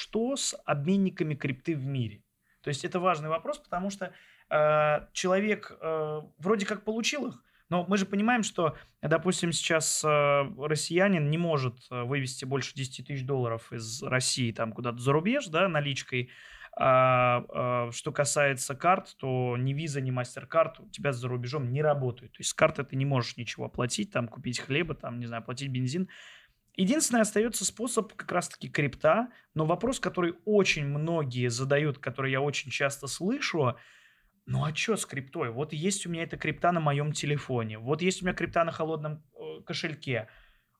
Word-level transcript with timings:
что 0.00 0.36
с 0.36 0.56
обменниками 0.64 1.34
крипты 1.34 1.76
в 1.76 1.84
мире? 1.84 2.22
То 2.62 2.68
есть 2.68 2.84
это 2.84 3.00
важный 3.00 3.28
вопрос, 3.28 3.58
потому 3.58 3.90
что 3.90 4.12
э, 4.50 5.06
человек 5.12 5.76
э, 5.80 6.20
вроде 6.38 6.66
как 6.66 6.84
получил 6.84 7.28
их, 7.28 7.42
но 7.68 7.84
мы 7.86 7.96
же 7.96 8.06
понимаем, 8.06 8.42
что, 8.42 8.76
допустим, 9.00 9.52
сейчас 9.52 10.02
э, 10.04 10.08
россиянин 10.58 11.30
не 11.30 11.38
может 11.38 11.76
э, 11.90 12.02
вывести 12.02 12.44
больше 12.44 12.74
10 12.74 13.06
тысяч 13.06 13.24
долларов 13.24 13.72
из 13.72 14.02
России 14.02 14.52
там 14.52 14.72
куда-то 14.72 14.98
за 14.98 15.12
рубеж, 15.12 15.46
да, 15.46 15.68
наличкой. 15.68 16.30
А, 16.76 17.44
а, 17.48 17.90
что 17.92 18.12
касается 18.12 18.74
карт, 18.74 19.14
то 19.18 19.56
ни 19.58 19.74
Visa, 19.74 20.00
ни 20.00 20.12
MasterCard 20.12 20.74
у 20.78 20.88
тебя 20.88 21.12
за 21.12 21.28
рубежом 21.28 21.72
не 21.72 21.82
работают. 21.82 22.32
То 22.32 22.40
есть 22.40 22.50
с 22.50 22.54
карты 22.54 22.84
ты 22.84 22.96
не 22.96 23.04
можешь 23.04 23.36
ничего 23.36 23.66
оплатить, 23.66 24.12
там 24.12 24.28
купить 24.28 24.60
хлеба, 24.60 24.94
там, 24.94 25.18
не 25.18 25.26
знаю, 25.26 25.42
оплатить 25.42 25.68
бензин. 25.68 26.08
Единственный 26.80 27.20
остается 27.20 27.66
способ 27.66 28.14
как 28.14 28.32
раз-таки 28.32 28.70
крипта, 28.70 29.28
но 29.52 29.66
вопрос, 29.66 30.00
который 30.00 30.36
очень 30.46 30.86
многие 30.86 31.50
задают, 31.50 31.98
который 31.98 32.32
я 32.32 32.40
очень 32.40 32.70
часто 32.70 33.06
слышу, 33.06 33.76
ну 34.46 34.64
а 34.64 34.74
что 34.74 34.96
с 34.96 35.04
криптой? 35.04 35.50
Вот 35.50 35.74
есть 35.74 36.06
у 36.06 36.08
меня 36.08 36.22
эта 36.22 36.38
крипта 36.38 36.72
на 36.72 36.80
моем 36.80 37.12
телефоне, 37.12 37.78
вот 37.78 38.00
есть 38.00 38.22
у 38.22 38.24
меня 38.24 38.34
крипта 38.34 38.64
на 38.64 38.72
холодном 38.72 39.22
э, 39.34 39.60
кошельке. 39.66 40.30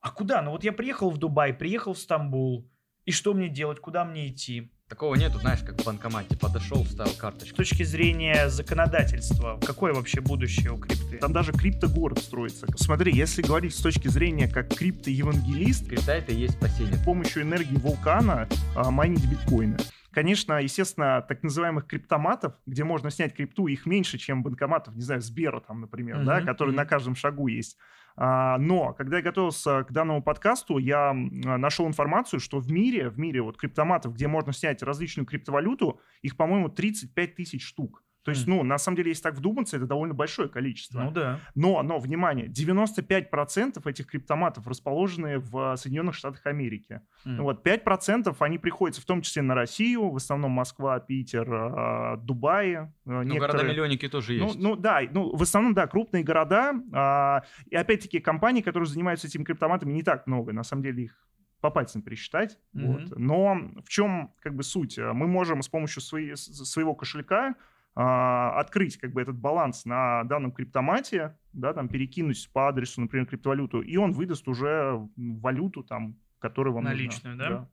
А 0.01 0.11
куда? 0.11 0.41
Ну 0.41 0.53
вот 0.53 0.65
я 0.65 0.73
приехал 0.73 1.11
в 1.11 1.19
Дубай, 1.19 1.53
приехал 1.53 1.93
в 1.93 1.99
Стамбул, 1.99 2.67
и 3.05 3.13
что 3.13 3.35
мне 3.35 3.51
делать, 3.51 3.79
куда 3.79 4.07
мне 4.07 4.31
идти? 4.31 4.73
Такого 4.91 5.15
нету, 5.15 5.39
знаешь, 5.39 5.61
как 5.61 5.81
в 5.81 5.85
банкомате. 5.87 6.37
Подошел, 6.37 6.83
вставил 6.83 7.13
С 7.13 7.17
карточку. 7.17 7.57
точки 7.57 7.85
зрения 7.85 8.49
законодательства, 8.49 9.57
какое 9.65 9.93
вообще 9.95 10.21
будущее 10.21 10.73
у 10.73 10.79
крипты? 10.79 11.19
Там 11.19 11.33
даже 11.33 11.53
криптогород 11.53 12.19
строится. 12.19 12.67
Смотри, 12.77 13.15
если 13.15 13.41
говорить 13.41 13.73
с 13.73 13.81
точки 13.81 14.09
зрения 14.09 14.49
как 14.49 14.75
криптоевангелист, 14.75 15.87
Крипта 15.89 16.13
это 16.13 16.33
и 16.33 16.37
есть 16.41 16.55
спасение. 16.55 16.95
с 16.95 17.05
помощью 17.05 17.43
энергии 17.43 17.77
вулкана 17.77 18.49
а, 18.75 18.91
майнить 18.91 19.25
биткоины. 19.31 19.77
Конечно, 20.11 20.55
естественно, 20.61 21.23
так 21.27 21.45
называемых 21.45 21.87
криптоматов, 21.87 22.55
где 22.67 22.83
можно 22.83 23.13
снять 23.13 23.33
крипту, 23.33 23.69
их 23.69 23.87
меньше, 23.87 24.19
чем 24.19 24.43
банкоматов, 24.43 24.97
не 24.97 25.03
знаю, 25.03 25.21
Сбера 25.23 25.61
там, 25.61 25.83
например, 25.83 26.25
да, 26.25 26.39
Мгм, 26.39 26.47
которые 26.47 26.73
мгм. 26.73 26.79
на 26.83 26.85
каждом 26.85 27.15
шагу 27.15 27.47
есть. 27.47 27.77
А, 28.17 28.59
но 28.59 28.93
когда 28.93 29.19
я 29.19 29.23
готовился 29.23 29.85
к 29.85 29.93
данному 29.93 30.23
подкасту, 30.23 30.79
я 30.79 31.11
а, 31.11 31.15
нашел 31.15 31.87
информацию, 31.87 32.41
что 32.41 32.59
в 32.59 32.71
мире, 32.71 33.09
в 33.09 33.19
мире 33.19 33.43
вот 33.43 33.57
криптоматов, 33.57 34.15
где 34.15 34.29
можно 34.29 34.53
снять 34.53 34.83
различную 34.83 35.27
криптовалюту, 35.27 36.01
их, 36.23 36.37
по-моему, 36.37 36.69
35 36.69 37.35
тысяч 37.35 37.65
штук. 37.65 38.03
То 38.31 38.35
есть, 38.37 38.47
Мгм. 38.47 38.57
ну, 38.59 38.63
на 38.63 38.79
самом 38.79 38.97
деле, 38.97 39.09
если 39.11 39.23
так 39.25 39.35
вдуматься, 39.35 39.77
это 39.77 39.87
довольно 39.87 40.15
большое 40.15 40.49
количество. 40.49 41.03
Ну 41.03 41.11
да. 41.11 41.41
Но, 41.57 41.83
но, 41.83 41.99
внимание, 41.99 42.47
95% 42.49 43.87
этих 43.87 44.07
криптоматов 44.07 44.67
расположены 44.67 45.39
в 45.39 45.77
Соединенных 45.77 46.15
Штатах 46.15 46.47
Америки. 46.47 47.01
М. 47.25 47.43
Вот, 47.43 47.63
5% 47.63 48.37
они 48.41 48.59
приходятся 48.59 49.03
в 49.03 49.05
том 49.05 49.23
числе 49.23 49.43
на 49.43 49.55
Россию, 49.55 50.11
в 50.11 50.17
основном 50.17 50.53
Москва, 50.53 50.99
Питер, 51.01 51.53
э, 51.53 52.17
Дубай. 52.19 52.71
э, 52.73 52.87
Ну, 53.05 53.23
некоторые- 53.23 53.39
города-миллионники 53.53 54.09
тоже 54.09 54.35
ну, 54.35 54.45
есть. 54.47 54.59
ну 54.59 54.77
да, 54.77 55.01
ну 55.11 55.35
в 55.35 55.43
основном 55.43 55.75
да, 55.75 55.87
крупные 55.87 56.23
города. 56.25 56.73
а, 56.93 57.43
и 57.67 57.77
опять-таки 57.77 58.21
компаний, 58.21 58.63
которые 58.63 58.87
занимаются 58.89 59.27
этими 59.27 59.45
криптоматами, 59.45 59.93
не 59.93 60.03
так 60.03 60.27
много. 60.27 60.53
На 60.53 60.63
самом 60.65 60.83
деле 60.83 61.05
их 61.05 61.27
по 61.61 61.71
пальцам 61.71 62.01
пересчитать. 62.03 62.59
Мгм. 62.73 62.87
Вот. 62.93 63.19
Но 63.19 63.59
в 63.85 63.89
чем 63.89 64.33
как 64.41 64.55
бы 64.55 64.63
суть? 64.63 64.99
Мы 64.99 65.27
можем 65.27 65.63
с 65.63 65.69
помощью 65.69 66.01
своей- 66.03 66.37
своего 66.37 66.95
кошелька 66.95 67.55
открыть 67.95 68.97
как 68.99 69.13
бы 69.13 69.21
этот 69.21 69.37
баланс 69.37 69.85
на 69.85 70.25
данном 70.25 70.53
криптомате, 70.53 71.37
да, 71.53 71.75
там 71.75 71.89
перекинуть 71.89 72.49
по 72.53 72.69
адресу, 72.69 73.01
например, 73.01 73.27
криптовалюту, 73.27 73.81
и 73.81 73.97
он 73.97 74.13
выдаст 74.13 74.47
уже 74.49 75.07
валюту 75.17 75.83
там, 75.83 76.17
которая 76.39 76.73
вам 76.73 76.85
нужна. 76.85 76.97
Наличную, 76.97 77.37
да? 77.37 77.69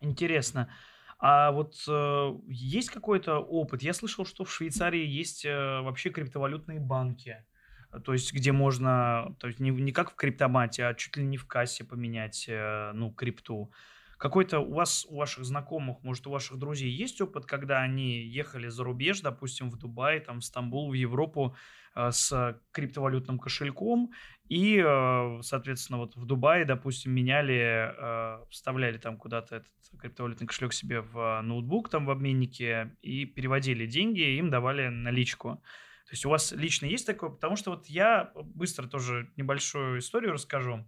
Интересно. 0.00 0.68
А 1.24 1.52
вот 1.52 1.76
э, 1.88 2.32
есть 2.48 2.90
какой-то 2.90 3.38
опыт? 3.38 3.82
Я 3.82 3.92
слышал, 3.92 4.26
что 4.26 4.44
в 4.44 4.52
Швейцарии 4.52 5.06
есть 5.06 5.44
э, 5.44 5.80
вообще 5.80 6.10
криптовалютные 6.10 6.80
банки. 6.80 7.44
То 8.04 8.12
есть, 8.12 8.32
где 8.32 8.50
можно, 8.50 9.36
то 9.38 9.46
есть 9.46 9.60
не, 9.60 9.70
не 9.70 9.92
как 9.92 10.10
в 10.10 10.16
криптомате, 10.16 10.84
а 10.84 10.94
чуть 10.94 11.16
ли 11.16 11.24
не 11.24 11.36
в 11.36 11.46
кассе 11.46 11.84
поменять, 11.84 12.46
э, 12.48 12.90
ну, 12.94 13.12
крипту. 13.12 13.70
Какой-то 14.22 14.60
у 14.60 14.74
вас, 14.74 15.04
у 15.08 15.16
ваших 15.16 15.44
знакомых, 15.44 16.00
может, 16.04 16.28
у 16.28 16.30
ваших 16.30 16.56
друзей 16.56 16.88
есть 16.88 17.20
опыт, 17.20 17.44
когда 17.44 17.80
они 17.80 18.22
ехали 18.22 18.68
за 18.68 18.84
рубеж, 18.84 19.20
допустим, 19.20 19.68
в 19.68 19.76
Дубай, 19.76 20.20
там, 20.20 20.38
в 20.38 20.44
Стамбул, 20.44 20.90
в 20.90 20.92
Европу 20.92 21.56
э, 21.96 22.12
с 22.12 22.56
криптовалютным 22.70 23.40
кошельком, 23.40 24.12
и, 24.48 24.78
э, 24.78 25.38
соответственно, 25.42 25.98
вот 25.98 26.14
в 26.14 26.24
Дубае, 26.24 26.64
допустим, 26.64 27.10
меняли, 27.10 27.90
э, 27.98 28.44
вставляли 28.48 28.96
там 28.98 29.16
куда-то 29.16 29.56
этот 29.56 29.72
криптовалютный 30.00 30.46
кошелек 30.46 30.72
себе 30.72 31.00
в 31.00 31.40
ноутбук 31.42 31.88
там 31.88 32.06
в 32.06 32.10
обменнике 32.12 32.96
и 33.02 33.24
переводили 33.24 33.86
деньги, 33.86 34.20
им 34.36 34.50
давали 34.50 34.86
наличку. 34.86 35.56
То 36.06 36.12
есть 36.12 36.24
у 36.24 36.30
вас 36.30 36.52
лично 36.52 36.86
есть 36.86 37.08
такое? 37.08 37.30
Потому 37.30 37.56
что 37.56 37.72
вот 37.72 37.86
я 37.86 38.30
быстро 38.36 38.86
тоже 38.86 39.32
небольшую 39.36 39.98
историю 39.98 40.34
расскажу. 40.34 40.86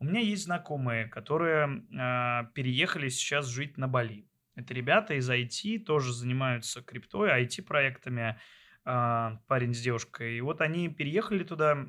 У 0.00 0.04
меня 0.04 0.20
есть 0.20 0.44
знакомые, 0.44 1.06
которые 1.06 1.66
э, 1.66 2.46
переехали 2.52 3.08
сейчас 3.08 3.46
жить 3.46 3.78
на 3.78 3.88
Бали. 3.88 4.26
Это 4.56 4.74
ребята 4.74 5.14
из 5.14 5.28
IT, 5.28 5.80
тоже 5.80 6.12
занимаются 6.12 6.82
криптой, 6.82 7.30
IT-проектами, 7.42 8.38
э, 8.84 9.30
парень 9.46 9.74
с 9.74 9.80
девушкой. 9.80 10.36
И 10.36 10.40
вот 10.40 10.60
они 10.60 10.88
переехали 10.88 11.42
туда, 11.44 11.86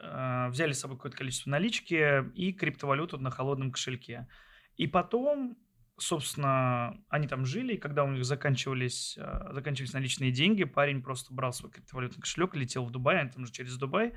э, 0.00 0.48
взяли 0.48 0.72
с 0.72 0.80
собой 0.80 0.96
какое-то 0.96 1.18
количество 1.18 1.50
налички 1.50 2.24
и 2.34 2.52
криптовалюту 2.52 3.18
на 3.18 3.30
холодном 3.30 3.72
кошельке. 3.72 4.28
И 4.76 4.86
потом, 4.86 5.58
собственно, 5.98 6.98
они 7.08 7.28
там 7.28 7.44
жили, 7.44 7.74
и 7.74 7.78
когда 7.78 8.04
у 8.04 8.10
них 8.10 8.24
заканчивались, 8.24 9.18
э, 9.18 9.52
заканчивались 9.52 9.92
наличные 9.92 10.30
деньги, 10.30 10.64
парень 10.64 11.02
просто 11.02 11.34
брал 11.34 11.52
свой 11.52 11.70
криптовалютный 11.70 12.20
кошелек, 12.20 12.54
летел 12.54 12.84
в 12.84 12.90
Дубай, 12.90 13.20
они 13.20 13.30
там 13.30 13.44
же 13.44 13.52
через 13.52 13.76
Дубай, 13.76 14.14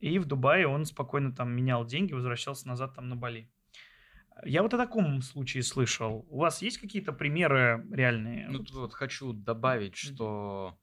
и 0.00 0.18
в 0.18 0.26
Дубае 0.26 0.66
он 0.66 0.84
спокойно 0.84 1.32
там 1.32 1.50
менял 1.50 1.84
деньги, 1.84 2.12
возвращался 2.12 2.68
назад 2.68 2.94
там 2.94 3.08
на 3.08 3.16
Бали. 3.16 3.50
Я 4.44 4.62
вот 4.62 4.72
о 4.72 4.78
таком 4.78 5.20
случае 5.22 5.62
слышал. 5.62 6.26
У 6.30 6.38
вас 6.38 6.62
есть 6.62 6.78
какие-то 6.78 7.12
примеры 7.12 7.84
реальные? 7.90 8.48
Ну, 8.48 8.58
тут 8.58 8.70
вот 8.72 8.94
хочу 8.94 9.32
добавить, 9.32 9.96
что 9.96 10.78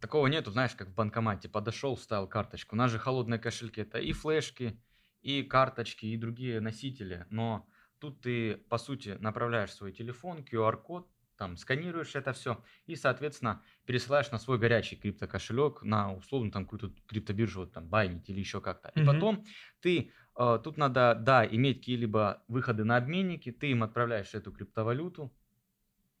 такого 0.00 0.28
нету, 0.28 0.52
знаешь, 0.52 0.74
как 0.74 0.88
в 0.88 0.94
банкомате. 0.94 1.48
Подошел, 1.48 1.96
вставил 1.96 2.28
карточку. 2.28 2.76
У 2.76 2.78
нас 2.78 2.90
же 2.90 2.98
холодные 2.98 3.40
кошельки 3.40 3.80
это 3.80 3.98
и 3.98 4.12
флешки, 4.12 4.80
и 5.22 5.42
карточки, 5.42 6.06
и 6.06 6.16
другие 6.16 6.60
носители. 6.60 7.26
Но 7.30 7.66
тут 7.98 8.20
ты, 8.20 8.56
по 8.56 8.78
сути, 8.78 9.16
направляешь 9.18 9.72
свой 9.72 9.92
телефон, 9.92 10.44
QR-код, 10.44 11.08
там 11.36 11.56
сканируешь 11.56 12.14
это 12.14 12.32
все 12.32 12.62
и, 12.86 12.96
соответственно, 12.96 13.62
пересылаешь 13.86 14.30
на 14.30 14.38
свой 14.38 14.58
горячий 14.58 14.96
криптокошелек 14.96 15.82
на 15.82 16.14
условно 16.14 16.50
там 16.50 16.64
какую-то 16.64 16.92
криптобиржу, 17.06 17.60
вот 17.60 17.72
там 17.72 17.88
Binance 17.88 18.24
или 18.28 18.40
еще 18.40 18.60
как-то. 18.60 18.88
И 18.90 19.00
Мгм. 19.00 19.02
потом 19.02 19.44
ты 19.80 20.12
э, 20.38 20.58
тут 20.62 20.76
надо, 20.76 21.14
да, 21.20 21.46
иметь 21.46 21.78
какие-либо 21.78 22.44
выходы 22.48 22.84
на 22.84 22.96
обменники, 22.96 23.52
ты 23.52 23.70
им 23.70 23.82
отправляешь 23.82 24.34
эту 24.34 24.52
криптовалюту, 24.52 25.34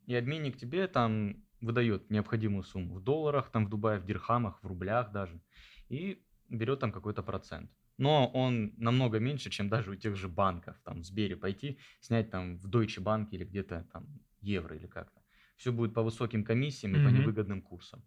и 0.06 0.14
обменник 0.14 0.56
тебе 0.56 0.86
там 0.86 1.44
выдает 1.60 2.10
необходимую 2.10 2.62
сумму 2.62 2.96
в 2.96 3.02
долларах, 3.02 3.50
там 3.50 3.66
в 3.66 3.70
Дубае, 3.70 3.98
в 3.98 4.04
дирхамах, 4.04 4.62
в 4.62 4.66
рублях 4.66 5.12
даже, 5.12 5.40
и 5.88 6.24
берет 6.48 6.80
там 6.80 6.92
какой-то 6.92 7.22
процент. 7.22 7.72
Но 7.96 8.28
он 8.28 8.74
намного 8.76 9.18
меньше, 9.20 9.50
чем 9.50 9.68
даже 9.68 9.92
у 9.92 9.96
тех 9.96 10.16
же 10.16 10.28
банков, 10.28 10.80
там 10.84 11.00
в 11.00 11.04
Сбере 11.04 11.36
пойти, 11.36 11.78
снять 12.00 12.30
там 12.30 12.58
в 12.58 12.66
Deutsche 12.68 13.02
Bank 13.02 13.28
или 13.30 13.44
где-то 13.44 13.88
там 13.92 14.20
евро 14.44 14.76
или 14.76 14.86
как-то. 14.86 15.20
Все 15.56 15.72
будет 15.72 15.94
по 15.94 16.02
высоким 16.02 16.44
комиссиям 16.44 16.96
и 16.96 17.00
по 17.00 17.08
Мгм. 17.08 17.16
невыгодным 17.16 17.62
курсам. 17.62 18.02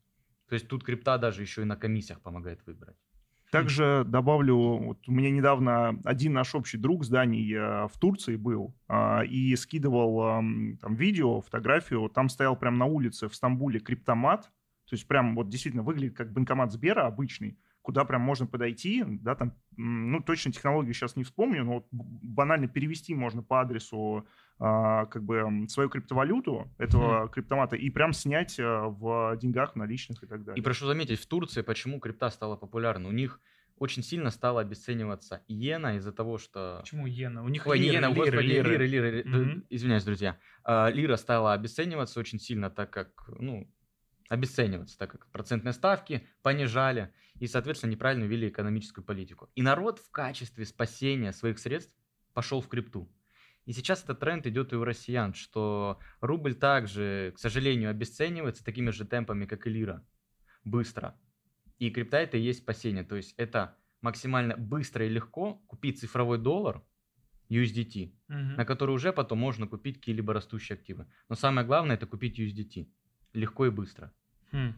То 0.48 0.56
есть 0.56 0.68
тут 0.68 0.84
крипта 0.84 1.18
даже 1.18 1.42
еще 1.42 1.62
и 1.62 1.66
на 1.66 1.76
комиссиях 1.76 2.22
помогает 2.22 2.66
выбрать. 2.66 2.98
Также 3.52 4.04
добавлю, 4.06 4.56
вот 4.56 5.08
у 5.08 5.12
меня 5.12 5.32
недавно 5.32 6.00
один 6.04 6.34
наш 6.34 6.54
общий 6.54 6.78
друг 6.78 7.06
с 7.06 7.10
Даней 7.10 7.54
э, 7.54 7.88
в 7.88 7.98
Турции 7.98 8.36
был 8.36 8.76
а, 8.90 9.22
и 9.24 9.56
скидывал 9.56 10.22
ам, 10.22 10.78
там 10.82 10.96
видео, 10.96 11.40
фотографию, 11.40 12.10
там 12.10 12.28
стоял 12.28 12.58
прям 12.58 12.78
на 12.78 12.86
улице 12.86 13.30
в 13.30 13.36
Стамбуле 13.36 13.80
криптомат, 13.80 14.44
то 14.44 14.94
есть 14.96 15.08
прям 15.08 15.34
вот 15.36 15.48
действительно 15.48 15.84
выглядит 15.84 16.18
как 16.18 16.34
банкомат 16.34 16.74
Сбера 16.74 17.08
обычный, 17.08 17.58
куда 17.82 18.04
прям 18.04 18.22
можно 18.22 18.48
подойти, 18.48 19.06
да, 19.08 19.34
там, 19.34 19.54
ну, 19.78 20.22
точно 20.22 20.52
технологию 20.52 20.94
сейчас 20.94 21.16
не 21.16 21.24
вспомню, 21.24 21.64
но 21.64 21.74
вот 21.76 21.88
банально 21.92 22.68
перевести 22.68 23.16
можно 23.16 23.42
по 23.44 23.62
адресу 23.62 24.28
как 24.60 25.24
бы 25.24 25.68
свою 25.70 25.90
криптовалюту 25.90 26.72
этого 26.80 27.30
криптомата 27.30 27.76
и 27.76 27.90
прям 27.90 28.12
снять 28.14 28.60
а, 28.60 28.88
в 28.88 29.38
деньгах, 29.38 29.76
наличных 29.76 30.24
и 30.24 30.28
так 30.28 30.44
далее. 30.44 30.60
И 30.60 30.64
прошу 30.64 30.88
заметить, 30.88 31.20
в 31.20 31.28
Турции 31.28 31.62
почему 31.62 32.00
крипта 32.00 32.30
стала 32.32 32.56
популярна? 32.56 33.08
У 33.08 33.12
них 33.12 33.40
очень 33.78 34.02
сильно 34.02 34.32
стала 34.32 34.62
обесцениваться 34.62 35.44
иена 35.48 35.98
из-за 35.98 36.12
того, 36.12 36.38
что... 36.38 36.80
Почему 36.82 37.08
иена? 37.08 37.44
У 37.44 37.50
них 37.50 37.68
Ой, 37.68 37.80
не 37.80 37.86
лиры, 37.86 37.96
иена, 37.98 38.06
лиры, 38.08 38.16
господи, 38.16 38.46
лиры. 38.48 38.72
лиры, 38.72 38.88
лиры, 38.88 39.12
лиры. 39.12 39.30
Мгм. 39.30 39.66
Извиняюсь, 39.70 40.04
друзья. 40.04 40.40
А, 40.64 40.90
Лира 40.90 41.16
стала 41.18 41.54
обесцениваться 41.54 42.20
очень 42.20 42.40
сильно, 42.40 42.72
так 42.72 42.90
как, 42.90 43.30
ну, 43.40 43.72
обесцениваться, 44.30 44.98
так 44.98 45.12
как 45.12 45.28
процентные 45.32 45.74
ставки 45.74 46.28
понижали 46.42 47.14
и, 47.40 47.48
соответственно, 47.48 47.92
неправильно 47.92 48.26
вели 48.26 48.50
экономическую 48.50 49.06
политику. 49.06 49.50
И 49.56 49.62
народ 49.62 50.00
в 50.00 50.10
качестве 50.12 50.66
спасения 50.66 51.32
своих 51.32 51.60
средств 51.60 51.96
пошел 52.34 52.62
в 52.62 52.68
крипту. 52.68 53.10
И 53.68 53.74
сейчас 53.74 54.04
этот 54.04 54.22
тренд 54.22 54.48
идет 54.48 54.72
и 54.72 54.78
у 54.78 54.84
россиян, 54.86 55.34
что 55.34 56.00
рубль 56.22 56.56
также, 56.56 57.34
к 57.36 57.40
сожалению, 57.40 57.90
обесценивается 57.90 58.64
такими 58.64 58.92
же 58.92 59.06
темпами, 59.06 59.46
как 59.46 59.68
и 59.68 59.70
лира. 59.70 60.04
Быстро. 60.64 61.20
И 61.78 61.92
крипта 61.92 62.18
это 62.18 62.38
и 62.38 62.42
есть 62.42 62.60
спасение. 62.60 63.04
То 63.04 63.18
есть 63.18 63.34
это 63.38 63.78
максимально 64.02 64.56
быстро 64.56 65.06
и 65.06 65.10
легко 65.10 65.56
купить 65.68 66.00
цифровой 66.00 66.38
доллар, 66.38 66.82
USDT, 67.50 68.14
Мгм. 68.30 68.56
на 68.56 68.64
который 68.66 68.96
уже 68.96 69.12
потом 69.12 69.40
можно 69.40 69.68
купить 69.68 69.98
какие-либо 69.98 70.34
растущие 70.34 70.78
активы. 70.78 71.06
Но 71.30 71.36
самое 71.36 71.68
главное 71.68 71.96
это 71.98 72.06
купить 72.08 72.40
USDT. 72.40 72.88
Легко 73.34 73.66
и 73.66 73.70
быстро. 73.70 74.14
Хм. 74.54 74.74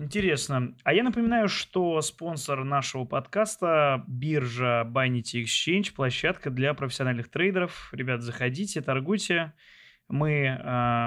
Интересно. 0.00 0.74
А 0.82 0.94
я 0.94 1.02
напоминаю, 1.02 1.46
что 1.46 2.00
спонсор 2.00 2.64
нашего 2.64 3.04
подкаста– 3.04 4.02
биржа 4.08 4.90
Binance 4.90 5.44
Exchange, 5.44 5.92
площадка 5.92 6.48
для 6.48 6.72
профессиональных 6.72 7.28
трейдеров. 7.28 7.90
Ребят, 7.92 8.22
заходите, 8.22 8.80
торгуйте. 8.80 9.52
Мы 10.08 10.46
э, 10.46 10.56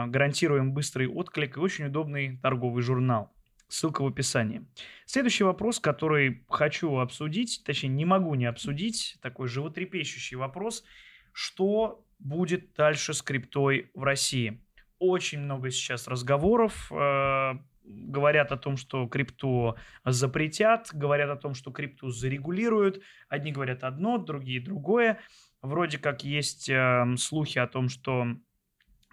гарантируем 0.09 0.73
быстрый 0.73 1.07
отклик 1.07 1.57
и 1.57 1.59
очень 1.59 1.85
удобный 1.85 2.37
торговый 2.37 2.83
журнал. 2.83 3.33
Ссылка 3.67 4.03
в 4.03 4.07
описании. 4.07 4.63
Следующий 5.07 5.43
вопрос, 5.43 5.79
который 5.79 6.45
хочу 6.47 6.97
обсудить, 6.97 7.63
точнее 7.65 7.89
не 7.89 8.05
могу 8.05 8.35
не 8.35 8.45
обсудить, 8.45 9.17
такой 9.23 9.47
животрепещущий 9.47 10.37
вопрос. 10.37 10.83
Что 11.31 12.05
будет 12.19 12.75
дальше 12.75 13.15
с 13.15 13.23
криптой 13.23 13.89
в 13.95 14.03
России? 14.03 14.61
Очень 14.99 15.39
много 15.39 15.71
сейчас 15.71 16.07
разговоров, 16.07 16.91
э, 16.91 17.53
говорят 17.85 18.51
о 18.51 18.57
том, 18.57 18.77
что 18.77 19.07
крипту 19.07 19.75
запретят, 20.05 20.89
говорят 20.93 21.29
о 21.29 21.35
том, 21.35 21.53
что 21.53 21.71
крипту 21.71 22.09
зарегулируют. 22.09 23.01
Одни 23.27 23.51
говорят 23.51 23.83
одно, 23.83 24.17
другие 24.17 24.61
другое. 24.61 25.19
Вроде 25.61 25.97
как 25.97 26.23
есть 26.23 26.69
э, 26.69 27.05
слухи 27.17 27.57
о 27.57 27.67
том, 27.67 27.89
что 27.89 28.27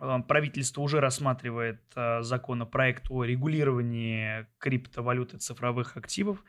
э, 0.01 0.19
правительство 0.27 0.83
уже 0.83 1.01
рассматривает 1.01 1.81
э, 1.95 2.23
законопроект 2.23 3.07
о 3.11 3.25
регулировании 3.25 4.47
криптовалюты 4.59 5.39
цифровых 5.39 5.97
активов. 5.97 6.43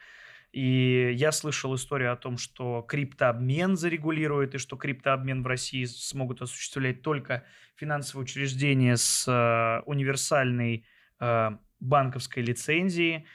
И 0.52 1.14
я 1.16 1.32
слышал 1.32 1.74
историю 1.76 2.12
о 2.12 2.18
том, 2.18 2.38
что 2.38 2.82
криптообмен 2.82 3.78
зарегулирует, 3.78 4.56
и 4.56 4.58
что 4.58 4.76
криптообмен 4.76 5.44
в 5.44 5.48
России 5.48 5.86
смогут 5.86 6.42
осуществлять 6.42 7.02
только 7.02 7.46
финансовые 7.76 8.24
учреждения 8.26 8.98
с 8.98 9.28
э, 9.28 9.82
универсальной 9.86 10.86
э, 11.20 11.52
банковской 11.82 12.44
лицензией. 12.44 13.26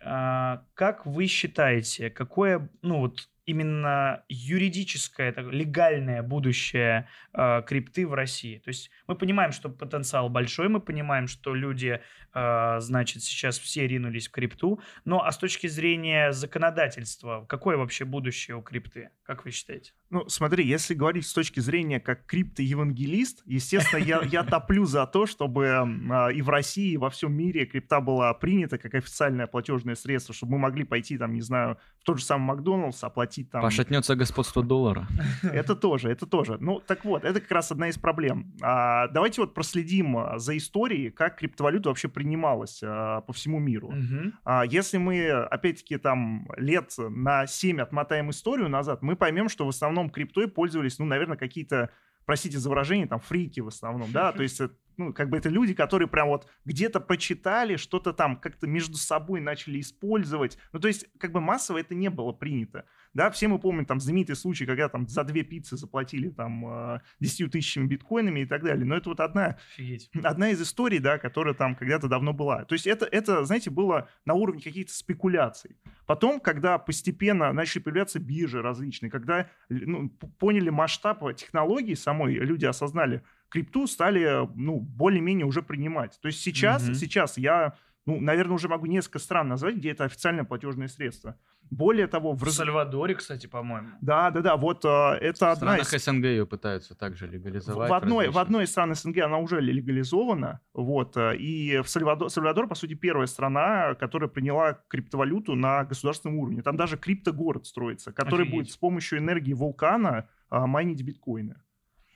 А, 0.00 0.64
Как 0.74 1.06
вы 1.06 1.26
считаете, 1.26 2.10
какое, 2.10 2.68
ну 2.82 2.98
вот 2.98 3.28
именно 3.46 4.24
юридическое, 4.28 5.34
легальное 5.36 6.22
будущее 6.22 7.08
э, 7.32 7.62
крипты 7.66 8.06
в 8.06 8.14
России? 8.14 8.58
То 8.58 8.68
есть 8.68 8.90
мы 9.06 9.16
понимаем, 9.16 9.52
что 9.52 9.68
потенциал 9.68 10.28
большой, 10.28 10.68
мы 10.68 10.80
понимаем, 10.80 11.26
что 11.26 11.54
люди, 11.54 12.00
э, 12.34 12.76
значит, 12.80 13.22
сейчас 13.22 13.58
все 13.58 13.86
ринулись 13.86 14.28
в 14.28 14.30
крипту, 14.30 14.80
но 15.04 15.24
а 15.24 15.32
с 15.32 15.38
точки 15.38 15.66
зрения 15.66 16.32
законодательства, 16.32 17.44
какое 17.48 17.76
вообще 17.76 18.04
будущее 18.04 18.56
у 18.56 18.62
крипты? 18.62 19.10
Как 19.22 19.44
вы 19.44 19.50
считаете? 19.50 19.92
Ну, 20.14 20.28
смотри, 20.28 20.64
если 20.64 20.94
говорить 20.94 21.26
с 21.26 21.32
точки 21.32 21.58
зрения 21.58 21.98
как 21.98 22.24
криптоевангелист, 22.26 23.42
естественно, 23.46 23.98
я, 24.00 24.22
я 24.22 24.44
топлю 24.44 24.84
за 24.84 25.08
то, 25.08 25.26
чтобы 25.26 25.66
а, 25.66 26.28
и 26.28 26.40
в 26.40 26.48
России, 26.48 26.92
и 26.92 26.96
во 26.96 27.10
всем 27.10 27.32
мире 27.32 27.66
крипта 27.66 28.00
была 28.00 28.32
принята 28.32 28.78
как 28.78 28.94
официальное 28.94 29.48
платежное 29.48 29.96
средство, 29.96 30.32
чтобы 30.32 30.52
мы 30.52 30.58
могли 30.58 30.84
пойти, 30.84 31.18
там, 31.18 31.34
не 31.34 31.40
знаю, 31.40 31.78
в 31.98 32.04
тот 32.04 32.20
же 32.20 32.24
самый 32.24 32.44
Макдоналдс, 32.44 33.02
оплатить 33.02 33.50
там... 33.50 33.60
Пошатнется 33.60 34.14
господство 34.14 34.62
доллара. 34.62 35.08
Это 35.42 35.74
тоже, 35.74 36.10
это 36.10 36.26
тоже. 36.26 36.58
Ну, 36.60 36.78
так 36.78 37.04
вот, 37.04 37.24
это 37.24 37.40
как 37.40 37.50
раз 37.50 37.72
одна 37.72 37.88
из 37.88 37.98
проблем. 37.98 38.52
А, 38.62 39.08
давайте 39.08 39.40
вот 39.40 39.52
проследим 39.52 40.16
а, 40.16 40.38
за 40.38 40.56
историей, 40.56 41.10
как 41.10 41.38
криптовалюта 41.38 41.88
вообще 41.88 42.06
принималась 42.06 42.80
а, 42.84 43.22
по 43.22 43.32
всему 43.32 43.58
миру. 43.58 43.90
Мгм. 43.90 44.34
А, 44.44 44.64
Если 44.64 44.98
мы, 44.98 45.28
опять-таки, 45.28 45.96
там 45.96 46.46
лет 46.56 46.94
на 46.98 47.48
7 47.48 47.80
отмотаем 47.80 48.30
историю 48.30 48.68
назад, 48.68 49.02
мы 49.02 49.16
поймем, 49.16 49.48
что 49.48 49.66
в 49.66 49.70
основном 49.70 50.03
криптой 50.10 50.48
пользовались, 50.48 50.98
ну, 50.98 51.04
наверное, 51.04 51.36
какие-то, 51.36 51.90
простите 52.24 52.58
за 52.58 52.68
выражение, 52.68 53.06
там, 53.06 53.20
фрики 53.20 53.60
в 53.60 53.68
основном, 53.68 54.12
да, 54.12 54.32
то 54.32 54.42
есть, 54.42 54.60
ну, 54.96 55.12
как 55.12 55.30
бы 55.30 55.36
это 55.36 55.48
люди, 55.48 55.74
которые 55.74 56.08
прям 56.08 56.28
вот 56.28 56.46
где-то 56.64 57.00
прочитали, 57.00 57.76
что-то 57.76 58.12
там 58.12 58.36
как-то 58.36 58.66
между 58.66 58.96
собой 58.96 59.40
начали 59.40 59.80
использовать, 59.80 60.58
ну, 60.72 60.80
то 60.80 60.88
есть, 60.88 61.06
как 61.18 61.32
бы 61.32 61.40
массово 61.40 61.78
это 61.78 61.94
не 61.94 62.10
было 62.10 62.32
принято, 62.32 62.84
да, 63.14 63.30
все 63.30 63.46
мы 63.48 63.58
помним 63.58 63.86
там 63.86 64.00
знаменитый 64.00 64.34
случай, 64.34 64.66
когда 64.66 64.88
там 64.88 65.06
за 65.08 65.22
две 65.24 65.44
пиццы 65.44 65.76
заплатили 65.76 66.30
там 66.30 66.66
э, 66.96 67.00
10 67.20 67.52
тысячами 67.52 67.86
биткоинами 67.86 68.40
и 68.40 68.46
так 68.46 68.62
далее, 68.62 68.84
но 68.84 68.96
это 68.96 69.08
вот 69.10 69.20
одна 69.20 69.56
Офигеть. 69.74 70.10
одна 70.22 70.50
из 70.50 70.60
историй, 70.60 70.98
да, 70.98 71.18
которая 71.18 71.54
там 71.54 71.76
когда-то 71.76 72.08
давно 72.08 72.32
была. 72.32 72.64
То 72.64 72.74
есть 72.74 72.86
это, 72.86 73.06
это, 73.06 73.44
знаете, 73.44 73.70
было 73.70 74.08
на 74.24 74.34
уровне 74.34 74.60
каких-то 74.60 74.92
спекуляций. 74.92 75.76
Потом, 76.06 76.40
когда 76.40 76.78
постепенно 76.78 77.52
начали 77.52 77.82
появляться 77.82 78.18
биржи 78.18 78.60
различные, 78.60 79.10
когда 79.10 79.48
ну, 79.68 80.10
поняли 80.38 80.70
масштаб 80.70 81.22
технологии 81.36 81.94
самой, 81.94 82.34
люди 82.34 82.66
осознали, 82.66 83.22
крипту 83.48 83.86
стали, 83.86 84.48
ну, 84.56 84.80
более-менее 84.80 85.46
уже 85.46 85.62
принимать. 85.62 86.18
То 86.20 86.26
есть 86.28 86.40
сейчас, 86.40 86.84
Мгм. 86.84 86.94
сейчас 86.94 87.38
я, 87.38 87.74
ну, 88.06 88.20
наверное, 88.20 88.54
уже 88.54 88.68
могу 88.68 88.86
несколько 88.86 89.18
стран 89.18 89.48
назвать, 89.48 89.76
где 89.76 89.90
это 89.90 90.04
официальное 90.04 90.44
платежное 90.44 90.88
средство. 90.88 91.36
Более 91.70 92.06
того, 92.08 92.32
в... 92.32 92.40
В 92.40 92.44
раз- 92.44 92.56
Сальвадоре, 92.56 93.14
кстати, 93.14 93.46
по-моему. 93.46 93.88
Да, 94.02 94.30
да, 94.30 94.40
да, 94.42 94.56
вот 94.58 94.84
э, 94.84 94.88
это 94.88 95.46
В 95.46 95.50
одна 95.52 95.78
из... 95.78 95.88
СНГ 95.88 96.24
ее 96.24 96.46
пытаются 96.46 96.94
также 96.94 97.26
В, 97.26 97.32
легализовать. 97.32 97.88
в 97.88 97.94
одной, 97.94 98.28
в 98.28 98.36
одной 98.36 98.64
из 98.64 98.70
стран 98.70 98.94
СНГ 98.94 99.18
она 99.20 99.38
уже 99.38 99.62
легализована, 99.62 100.60
вот, 100.74 101.16
э, 101.16 101.36
и 101.38 101.78
в 101.80 101.88
Сальвадор, 101.88 102.28
Сальвадор, 102.28 102.68
по 102.68 102.74
сути, 102.74 102.92
первая 102.94 103.26
страна, 103.26 103.94
которая 103.94 104.28
приняла 104.28 104.74
криптовалюту 104.88 105.54
на 105.54 105.84
государственном 105.84 106.36
уровне. 106.38 106.60
Там 106.62 106.76
даже 106.76 106.98
криптогород 106.98 107.66
строится, 107.66 108.12
который 108.12 108.42
Офигеть. 108.42 108.54
будет 108.54 108.70
с 108.70 108.76
помощью 108.76 109.18
энергии 109.20 109.54
вулкана 109.54 110.28
а, 110.50 110.66
майнить 110.66 111.02
биткоины. 111.02 111.56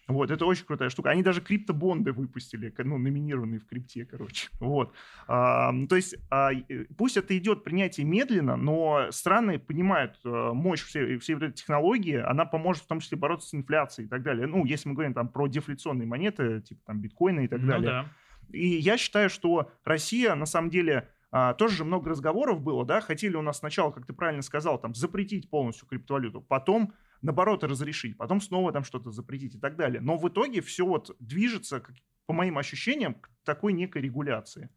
Вот, 0.09 0.31
это 0.31 0.47
очень 0.47 0.65
крутая 0.65 0.89
штука. 0.89 1.11
Они 1.11 1.23
даже 1.23 1.43
криптобонды 1.43 2.13
выпустили, 2.13 2.73
ну, 2.79 2.97
номинированные 2.97 3.61
в 3.61 3.67
крипте, 3.67 4.07
короче. 4.07 4.49
Вот. 4.59 4.95
А, 5.27 5.71
то 5.87 5.97
есть, 5.97 6.17
а, 6.31 6.51
пусть 6.97 7.19
это 7.19 7.37
идет 7.37 7.63
принятие 7.63 8.07
медленно, 8.07 8.57
но 8.57 9.09
страны 9.11 9.59
понимают 9.59 10.19
э, 10.25 10.51
мощь 10.55 10.83
всей, 10.83 11.19
всей 11.19 11.35
вот 11.35 11.43
этой 11.43 11.55
технологии, 11.55 12.17
она 12.17 12.47
поможет 12.47 12.85
в 12.85 12.87
том 12.87 13.01
числе 13.01 13.19
бороться 13.19 13.49
с 13.49 13.55
инфляцией 13.55 14.07
и 14.07 14.09
так 14.09 14.23
далее. 14.23 14.47
Ну, 14.47 14.65
если 14.65 14.89
мы 14.89 14.95
говорим 14.95 15.13
там 15.13 15.29
про 15.29 15.47
дефляционные 15.47 16.07
монеты, 16.07 16.63
типа 16.63 16.81
там 16.87 17.01
биткоина 17.03 17.41
и 17.41 17.49
так 17.49 17.61
Ну 17.61 17.69
далее. 17.69 17.91
да. 17.91 18.07
И 18.51 18.67
я 18.67 18.97
считаю, 18.97 19.29
что 19.29 19.71
Россия, 19.85 20.35
на 20.35 20.47
самом 20.47 20.71
деле, 20.71 21.09
а, 21.31 21.53
тоже 21.53 21.77
же 21.77 21.85
много 21.85 22.09
разговоров 22.11 22.63
было, 22.63 22.87
да, 22.87 23.03
хотели 23.03 23.37
у 23.37 23.43
нас 23.43 23.59
сначала, 23.59 23.91
как 23.91 24.07
ты 24.07 24.15
правильно 24.15 24.41
сказал, 24.43 24.81
там, 24.81 24.95
запретить 24.95 25.51
полностью 25.51 25.87
криптовалюту, 25.87 26.41
потом, 26.41 26.95
наоборот, 27.23 27.65
разрешить, 27.65 28.17
потом 28.17 28.41
снова 28.41 28.73
там 28.73 28.85
что-то 28.85 29.11
запретить 29.11 29.55
и 29.55 29.59
так 29.59 29.77
далее. 29.77 30.01
Но 30.01 30.17
в 30.17 30.29
итоге 30.29 30.61
все 30.61 30.87
вот 30.87 31.17
движется, 31.19 31.83
по 32.27 32.33
моим 32.33 32.59
ощущениям, 32.59 33.15
к 33.15 33.31
такой 33.45 33.73
некой 33.73 34.03
регуляции. 34.03 34.71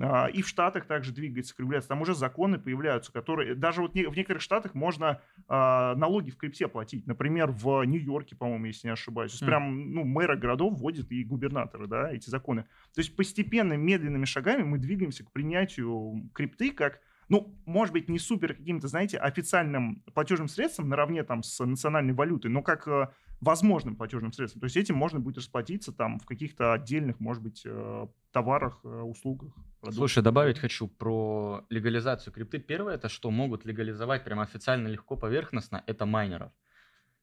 А, 0.00 0.26
И 0.26 0.42
в 0.42 0.48
Штатах 0.48 0.86
также 0.86 1.12
двигается 1.12 1.54
к 1.54 1.60
регуляции. 1.60 1.88
Там 1.88 2.00
уже 2.02 2.14
законы 2.14 2.58
появляются, 2.58 3.12
которые... 3.12 3.54
Даже 3.54 3.82
вот 3.82 3.92
в 3.92 3.94
некоторых 3.94 4.42
штатах 4.42 4.74
можно 4.74 5.20
а, 5.48 5.94
налоги 5.96 6.30
в 6.30 6.36
крипте 6.36 6.68
платить. 6.68 7.06
Например, 7.06 7.50
в 7.50 7.82
Нью-Йорке, 7.84 8.36
по-моему, 8.36 8.66
если 8.66 8.88
не 8.88 8.92
ошибаюсь. 8.92 9.40
Хм. 9.40 9.46
прям 9.46 9.92
ну, 9.92 10.04
мэры 10.04 10.36
городов 10.36 10.78
вводят 10.78 11.10
и 11.10 11.24
губернаторы, 11.24 11.86
да, 11.86 12.12
эти 12.12 12.30
законы. 12.30 12.62
То 12.94 13.00
есть 13.00 13.16
постепенно, 13.16 13.74
медленными 13.74 14.24
шагами 14.24 14.62
мы 14.62 14.78
двигаемся 14.78 15.24
к 15.24 15.32
принятию 15.32 16.30
крипты 16.32 16.70
как, 16.70 17.00
ну, 17.28 17.54
может 17.66 17.92
быть, 17.92 18.08
не 18.08 18.18
супер 18.18 18.54
каким-то, 18.54 18.88
знаете, 18.88 19.18
официальным 19.18 20.02
платежным 20.14 20.48
средством 20.48 20.88
наравне 20.88 21.24
там 21.24 21.42
с 21.42 21.64
национальной 21.64 22.14
валютой, 22.14 22.50
но 22.50 22.62
как 22.62 22.88
э, 22.88 23.08
возможным 23.40 23.96
платежным 23.96 24.32
средством. 24.32 24.60
То 24.60 24.64
есть 24.64 24.76
этим 24.76 24.96
можно 24.96 25.20
будет 25.20 25.36
расплатиться 25.36 25.92
там 25.92 26.18
в 26.18 26.26
каких-то 26.26 26.72
отдельных, 26.72 27.20
может 27.20 27.42
быть, 27.42 27.62
э, 27.66 28.06
товарах, 28.32 28.80
э, 28.82 28.88
услугах. 28.88 29.54
продуктах. 29.80 29.94
Слушай, 29.94 30.22
добавить 30.22 30.58
хочу 30.58 30.88
про 30.88 31.64
легализацию 31.68 32.32
крипты. 32.32 32.58
Первое, 32.58 32.94
это 32.94 33.08
что 33.08 33.30
могут 33.30 33.66
легализовать 33.66 34.24
прям 34.24 34.40
официально 34.40 34.88
легко, 34.88 35.16
поверхностно, 35.16 35.84
это 35.86 36.06
майнеров. 36.06 36.50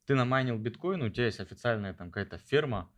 Ты 0.06 0.14
намайнил 0.14 0.58
биткоин, 0.60 1.02
у 1.02 1.10
тебя 1.10 1.26
есть 1.26 1.40
официальная 1.40 1.94
там 1.94 2.12
какая-то 2.12 2.38
ферма 2.38 2.92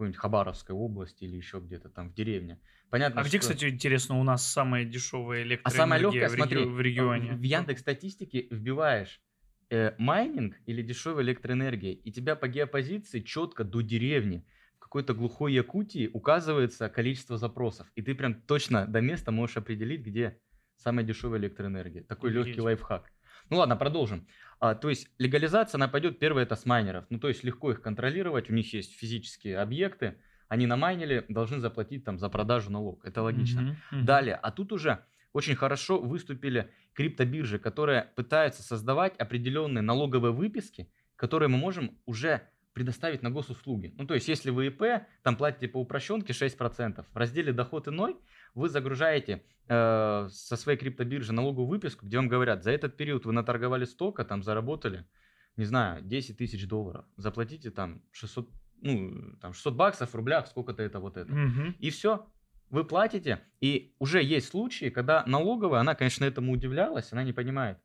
какой-нибудь 0.00 0.18
Хабаровской 0.18 0.74
области 0.74 1.24
или 1.24 1.36
еще 1.36 1.60
где-то 1.60 1.90
там 1.90 2.10
в 2.10 2.14
деревне. 2.14 2.58
Понятно, 2.88 3.20
А 3.20 3.24
где, 3.24 3.38
что- 3.38 3.40
кстати, 3.52 3.66
интересно, 3.66 4.18
у 4.18 4.22
нас 4.22 4.46
самая 4.50 4.84
дешевая 4.86 5.40
А 5.40 5.44
электроэнергия 5.44 5.76
самое 5.76 6.00
легкое, 6.02 6.28
в, 6.28 6.32
реги- 6.34 6.36
смотри, 6.38 6.64
в 6.64 6.80
регионе? 6.80 7.32
в 7.32 7.42
Яндекс 7.42 7.82
статистике 7.82 8.46
вбиваешь 8.50 9.20
э, 9.68 9.92
майнинг 9.98 10.56
или 10.64 10.82
дешевая 10.82 11.22
электроэнергия, 11.24 11.92
и 11.92 12.10
тебя 12.10 12.34
по 12.34 12.48
геопозиции 12.48 13.20
четко 13.20 13.62
до 13.62 13.82
деревни 13.82 14.46
в 14.76 14.78
какой-то 14.80 15.12
глухой 15.12 15.52
Якутии 15.52 16.08
указывается 16.12 16.88
количество 16.88 17.36
запросов, 17.36 17.86
и 17.94 18.00
ты 18.02 18.14
прям 18.14 18.34
точно 18.40 18.86
до 18.86 19.02
места 19.02 19.30
можешь 19.32 19.58
определить, 19.58 20.00
где 20.00 20.38
самая 20.76 21.04
дешевая 21.04 21.38
электроэнергия. 21.40 22.04
Такой 22.04 22.30
Офигеть. 22.30 22.46
легкий 22.46 22.60
лайфхак. 22.62 23.12
Ну 23.50 23.58
ладно, 23.58 23.76
продолжим. 23.76 24.26
А, 24.60 24.74
то 24.74 24.88
есть 24.88 25.08
легализация, 25.18 25.78
она 25.78 25.88
пойдет, 25.88 26.18
первое 26.18 26.44
это 26.44 26.54
с 26.56 26.64
майнеров. 26.64 27.04
Ну 27.10 27.18
то 27.18 27.28
есть 27.28 27.44
легко 27.44 27.72
их 27.72 27.82
контролировать, 27.82 28.48
у 28.50 28.52
них 28.54 28.72
есть 28.72 28.96
физические 28.96 29.58
объекты, 29.58 30.16
они 30.48 30.66
намайнили, 30.66 31.24
должны 31.28 31.60
заплатить 31.60 32.04
там 32.04 32.18
за 32.18 32.28
продажу 32.28 32.70
налог. 32.70 33.04
Это 33.04 33.22
логично. 33.22 33.62
Мгм, 33.62 33.76
мгм. 33.92 34.04
Далее, 34.06 34.34
а 34.34 34.50
тут 34.50 34.72
уже 34.72 35.04
очень 35.32 35.54
хорошо 35.54 36.00
выступили 36.00 36.70
криптобиржи, 36.94 37.58
которые 37.58 38.12
пытаются 38.16 38.62
создавать 38.62 39.16
определенные 39.16 39.82
налоговые 39.82 40.32
выписки, 40.32 40.90
которые 41.16 41.48
мы 41.48 41.58
можем 41.58 41.98
уже 42.06 42.48
предоставить 42.72 43.22
на 43.22 43.30
госуслуги. 43.30 43.92
Ну, 43.96 44.06
то 44.06 44.14
есть, 44.14 44.28
если 44.28 44.50
вы 44.50 44.68
ИП, 44.68 45.06
там 45.22 45.36
платите 45.36 45.68
по 45.68 45.78
упрощенке 45.78 46.32
6%, 46.32 47.06
в 47.12 47.16
разделе 47.16 47.52
доход 47.52 47.88
иной 47.88 48.16
вы 48.54 48.68
загружаете 48.68 49.42
э, 49.68 50.28
со 50.30 50.56
своей 50.56 50.78
криптобиржи 50.78 51.32
налоговую 51.32 51.68
выписку, 51.68 52.06
где 52.06 52.16
вам 52.16 52.28
говорят, 52.28 52.62
за 52.62 52.70
этот 52.70 52.96
период 52.96 53.24
вы 53.26 53.32
наторговали 53.32 53.84
столько, 53.84 54.24
там 54.24 54.42
заработали, 54.42 55.06
не 55.56 55.64
знаю, 55.64 56.02
10 56.02 56.36
тысяч 56.36 56.66
долларов, 56.66 57.04
заплатите 57.16 57.70
там 57.70 58.02
600, 58.12 58.50
ну, 58.82 59.36
там 59.40 59.52
600 59.52 59.74
баксов 59.74 60.10
в 60.10 60.14
рублях, 60.14 60.46
сколько-то 60.46 60.82
это 60.82 61.00
вот 61.00 61.16
это. 61.16 61.32
Мгм. 61.32 61.76
И 61.78 61.90
все. 61.90 62.26
Вы 62.70 62.84
платите, 62.84 63.40
и 63.60 63.96
уже 63.98 64.22
есть 64.22 64.48
случаи, 64.48 64.90
когда 64.90 65.24
налоговая, 65.26 65.80
она, 65.80 65.96
конечно, 65.96 66.24
этому 66.24 66.52
удивлялась, 66.52 67.12
она 67.12 67.24
не 67.24 67.32
понимает, 67.32 67.78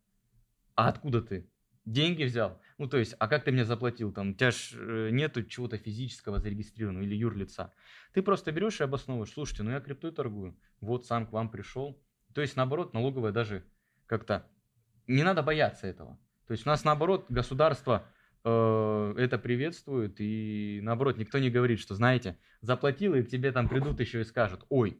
а 0.75 0.89
откуда 0.89 1.21
ты 1.21 1.49
деньги 1.85 2.23
взял? 2.23 2.61
Ну, 2.77 2.87
то 2.87 2.97
есть, 2.97 3.15
а 3.19 3.27
как 3.27 3.45
ты 3.45 3.51
мне 3.51 3.63
заплатил? 3.63 4.11
Там, 4.11 4.31
у 4.31 4.33
тебя 4.33 4.51
ж 4.51 4.73
нету 5.11 5.43
чего-то 5.43 5.77
физического 5.77 6.39
зарегистрированного 6.39 7.03
или 7.03 7.15
юрлица. 7.15 7.73
Ты 8.13 8.21
просто 8.21 8.51
берешь 8.51 8.81
и 8.81 8.83
обосновываешь, 8.83 9.31
слушайте, 9.31 9.63
ну 9.63 9.71
я 9.71 9.79
криптой 9.79 10.11
торгую, 10.11 10.57
вот 10.81 11.05
сам 11.05 11.25
к 11.25 11.31
вам 11.31 11.49
пришел. 11.49 11.97
То 12.33 12.41
есть, 12.41 12.57
наоборот, 12.57 12.93
налоговая 12.93 13.31
даже 13.31 13.63
как-то, 14.07 14.45
не 15.07 15.23
надо 15.23 15.41
бояться 15.41 15.87
этого. 15.87 16.19
То 16.47 16.51
есть, 16.51 16.65
у 16.65 16.69
нас, 16.69 16.83
наоборот, 16.83 17.27
государство 17.29 18.05
э, 18.43 19.13
это 19.17 19.39
приветствует, 19.39 20.15
и 20.19 20.81
наоборот, 20.83 21.17
никто 21.17 21.39
не 21.39 21.49
говорит, 21.49 21.79
что, 21.79 21.95
знаете, 21.95 22.37
заплатил, 22.59 23.15
и 23.15 23.23
к 23.23 23.29
тебе 23.29 23.53
там 23.53 23.69
придут 23.69 24.01
еще 24.01 24.19
и 24.19 24.25
скажут, 24.25 24.65
ой, 24.67 24.99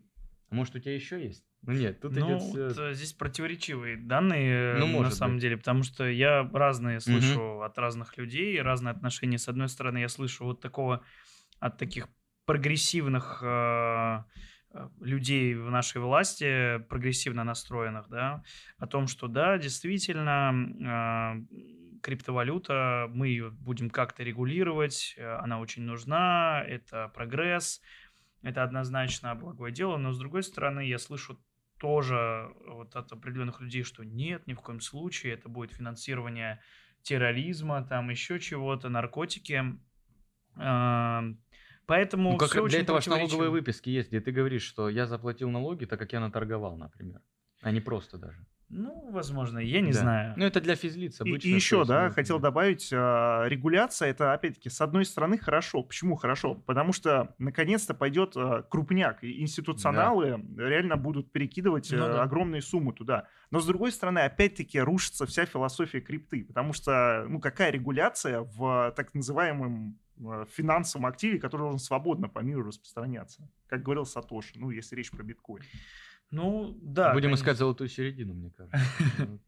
может 0.49 0.75
у 0.75 0.79
тебя 0.79 0.93
еще 0.95 1.23
есть? 1.23 1.45
Ну 1.63 1.73
нет, 1.73 1.99
тут 2.01 2.13
Ну, 2.13 2.25
идет 2.25 2.41
всё- 2.41 2.69
вот, 2.69 2.77
э, 2.77 2.93
здесь 2.93 3.13
противоречивые 3.13 3.97
данные, 3.97 4.53
Ну, 4.71 4.85
э, 4.85 4.97
на 4.99 5.09
может 5.09 5.17
самом 5.17 5.35
быть. 5.35 5.41
деле, 5.41 5.57
потому 5.57 5.83
что 5.83 6.05
я 6.07 6.47
разные 6.53 6.99
слышу 6.99 7.61
от 7.61 7.77
разных 7.77 8.17
людей, 8.17 8.61
разные 8.61 8.91
отношения. 8.91 9.37
С 9.39 9.47
одной 9.47 9.69
стороны, 9.69 9.99
я 9.99 10.09
слышу 10.09 10.45
вот 10.45 10.61
такого 10.61 11.03
от 11.59 11.77
таких 11.77 12.07
прогрессивных 12.45 13.41
э, 13.43 14.23
э, 14.73 14.89
людей 15.01 15.55
в 15.55 15.71
нашей 15.71 16.01
власти, 16.01 16.79
прогрессивно 16.89 17.43
настроенных, 17.43 18.09
да, 18.09 18.43
о 18.77 18.87
том, 18.87 19.07
что 19.07 19.27
да, 19.27 19.57
действительно, 19.57 21.35
э, 21.41 21.99
криптовалюта, 22.01 23.07
мы 23.09 23.29
ее 23.29 23.49
будем 23.51 23.89
как-то 23.89 24.23
регулировать, 24.23 25.15
она 25.19 25.59
очень 25.59 25.83
нужна, 25.83 26.63
это 26.67 27.09
прогресс, 27.15 27.81
это 28.45 28.63
однозначно 28.63 29.33
благое 29.33 29.73
дело, 29.73 29.97
но 29.97 30.11
с 30.11 30.19
другой 30.19 30.43
стороны, 30.43 30.81
я 30.81 30.99
слышу 30.99 31.43
тоже 31.79 32.53
вот 32.67 32.95
от 32.95 33.11
определенных 33.11 33.59
людей, 33.59 33.81
что 33.83 34.05
нет, 34.05 34.45
ни 34.45 34.53
в 34.53 34.61
коем 34.61 34.81
случае, 34.81 35.33
это 35.33 35.49
будет 35.49 35.73
финансирование 35.73 36.61
терроризма, 37.01 37.83
там 37.83 38.11
еще 38.11 38.39
чего-то, 38.39 38.89
наркотики. 38.89 39.63
А, 40.57 41.23
Поэтому 41.87 42.33
Ну, 42.33 42.37
как 42.37 42.51
для 42.69 42.81
этого 42.81 43.01
налоговые 43.07 43.49
выписки 43.49 43.89
есть, 43.89 44.09
где 44.09 44.21
ты 44.21 44.31
говоришь, 44.31 44.63
что 44.63 44.89
я 44.89 45.07
заплатил 45.07 45.49
налоги, 45.49 45.85
так 45.85 45.99
как 45.99 46.13
я 46.13 46.19
наторговал, 46.19 46.77
например. 46.77 47.21
А 47.61 47.71
не 47.71 47.81
просто 47.81 48.17
даже. 48.17 48.45
Ну, 48.69 49.11
возможно, 49.11 49.59
я 49.59 49.79
не 49.79 49.91
Да. 49.91 49.99
знаю. 49.99 50.33
Ну, 50.37 50.45
это 50.45 50.59
для 50.59 50.75
физлиц 50.75 51.19
И, 51.19 51.23
обычно. 51.23 51.47
и 51.47 51.51
то 51.51 51.55
еще, 51.55 51.85
да, 51.85 52.07
ну, 52.07 52.13
хотел 52.13 52.39
да. 52.39 52.49
добавить, 52.49 52.89
а, 52.91 53.45
регуляция 53.47 54.09
это, 54.09 54.33
опять-таки, 54.33 54.69
с 54.69 54.81
одной 54.81 55.05
стороны 55.05 55.37
хорошо. 55.37 55.83
Почему 55.83 56.15
хорошо? 56.15 56.55
Потому 56.55 56.91
что 56.91 57.35
наконец-то 57.37 57.93
пойдет 57.93 58.33
а, 58.35 58.63
крупняк, 58.63 59.23
и 59.23 59.39
институционалы 59.41 60.43
реально 60.57 60.97
будут 60.97 61.31
перекидывать 61.31 61.91
Ну 61.91 61.97
э, 61.97 62.13
да. 62.13 62.23
огромные 62.23 62.61
суммы 62.63 62.93
туда. 62.93 63.27
Но 63.51 63.59
с 63.59 63.67
другой 63.67 63.91
стороны, 63.91 64.19
опять-таки, 64.19 64.79
рушится 64.79 65.25
вся 65.27 65.45
философия 65.45 66.01
крипты, 66.01 66.43
потому 66.43 66.73
что, 66.73 67.25
ну, 67.29 67.39
какая 67.39 67.71
регуляция 67.71 68.41
в 68.41 68.91
так 68.95 69.13
называемом 69.13 69.99
э, 70.19 70.45
финансовом 70.51 71.05
активе, 71.05 71.37
который 71.39 71.61
должен 71.61 71.79
свободно 71.79 72.29
по 72.29 72.39
миру 72.39 72.63
распространяться? 72.65 73.47
Как 73.67 73.83
говорил 73.83 74.05
Сатоши, 74.05 74.53
ну, 74.55 74.71
если 74.71 74.95
речь 74.95 75.11
про 75.11 75.23
биткоин. 75.23 75.63
Ну, 76.31 76.77
да. 76.81 77.13
Будем 77.13 77.29
конечно. 77.29 77.43
искать 77.43 77.57
золотую 77.57 77.89
середину, 77.89 78.33
мне 78.33 78.51
кажется. 78.51 78.79